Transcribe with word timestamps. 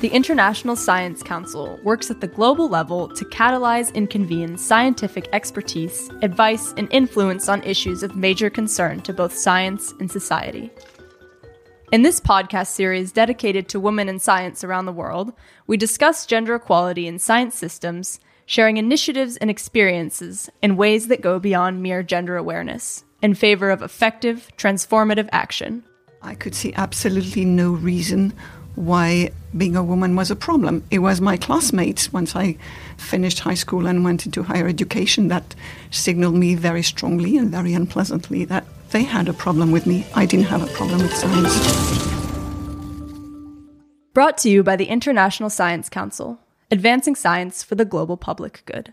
The 0.00 0.10
International 0.12 0.74
Science 0.74 1.22
Council 1.22 1.78
works 1.82 2.10
at 2.10 2.20
the 2.20 2.26
global 2.26 2.68
level 2.68 3.08
to 3.08 3.24
catalyze 3.26 3.94
and 3.94 4.08
convene 4.08 4.56
scientific 4.56 5.28
expertise, 5.32 6.08
advice, 6.22 6.72
and 6.76 6.90
influence 6.92 7.48
on 7.48 7.62
issues 7.62 8.02
of 8.02 8.16
major 8.16 8.48
concern 8.48 9.00
to 9.02 9.12
both 9.12 9.36
science 9.36 9.92
and 10.00 10.10
society. 10.10 10.70
In 11.92 12.02
this 12.02 12.20
podcast 12.20 12.68
series 12.68 13.12
dedicated 13.12 13.68
to 13.68 13.80
women 13.80 14.08
in 14.08 14.18
science 14.18 14.64
around 14.64 14.86
the 14.86 14.92
world, 14.92 15.32
we 15.66 15.76
discuss 15.76 16.26
gender 16.26 16.54
equality 16.54 17.06
in 17.06 17.18
science 17.18 17.54
systems, 17.54 18.20
sharing 18.46 18.78
initiatives 18.78 19.36
and 19.36 19.50
experiences 19.50 20.48
in 20.62 20.76
ways 20.76 21.08
that 21.08 21.20
go 21.20 21.38
beyond 21.38 21.82
mere 21.82 22.02
gender 22.02 22.36
awareness 22.36 23.04
in 23.20 23.34
favor 23.34 23.70
of 23.70 23.82
effective, 23.82 24.50
transformative 24.56 25.28
action. 25.32 25.82
I 26.22 26.34
could 26.34 26.54
see 26.54 26.72
absolutely 26.74 27.44
no 27.44 27.70
reason 27.70 28.32
why 28.74 29.30
being 29.56 29.76
a 29.76 29.82
woman 29.82 30.16
was 30.16 30.30
a 30.30 30.36
problem. 30.36 30.84
It 30.90 30.98
was 30.98 31.20
my 31.20 31.36
classmates, 31.36 32.12
once 32.12 32.34
I 32.34 32.56
finished 32.96 33.40
high 33.40 33.54
school 33.54 33.86
and 33.86 34.04
went 34.04 34.26
into 34.26 34.42
higher 34.42 34.68
education, 34.68 35.28
that 35.28 35.54
signaled 35.90 36.34
me 36.34 36.54
very 36.54 36.82
strongly 36.82 37.36
and 37.36 37.50
very 37.50 37.72
unpleasantly 37.72 38.44
that 38.46 38.64
they 38.90 39.04
had 39.04 39.28
a 39.28 39.32
problem 39.32 39.70
with 39.70 39.86
me. 39.86 40.06
I 40.14 40.26
didn't 40.26 40.46
have 40.46 40.62
a 40.62 40.72
problem 40.74 41.02
with 41.02 41.14
science. 41.14 42.08
Brought 44.12 44.38
to 44.38 44.50
you 44.50 44.62
by 44.62 44.76
the 44.76 44.86
International 44.86 45.50
Science 45.50 45.88
Council, 45.88 46.40
advancing 46.70 47.14
science 47.14 47.62
for 47.62 47.76
the 47.76 47.84
global 47.84 48.16
public 48.16 48.62
good. 48.64 48.92